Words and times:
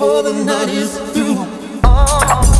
before 0.00 0.22
the 0.22 0.32
night 0.32 0.70
is 0.70 0.98
through. 1.12 1.36
Oh. 1.84 2.59